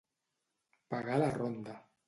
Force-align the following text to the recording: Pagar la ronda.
Pagar 0.95 1.21
la 1.21 1.31
ronda. 1.39 1.81